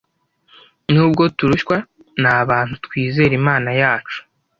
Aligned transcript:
Nubwo 0.93 1.23
turushywa 1.37 1.77
ni 2.21 2.27
abantu 2.41 2.73
twizere 2.85 3.33
Imana 3.41 3.69
yacu 3.81 4.19